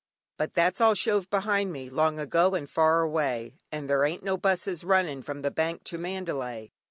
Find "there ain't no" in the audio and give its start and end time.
3.85-4.35